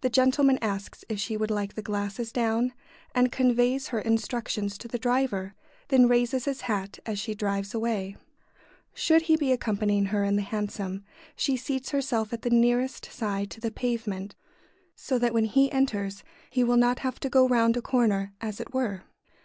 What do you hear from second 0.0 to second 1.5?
The gentleman asks if she